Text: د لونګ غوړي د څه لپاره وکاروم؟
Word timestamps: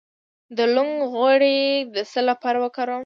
د 0.57 0.59
لونګ 0.75 0.95
غوړي 1.11 1.59
د 1.95 1.97
څه 2.11 2.19
لپاره 2.29 2.57
وکاروم؟ 2.61 2.99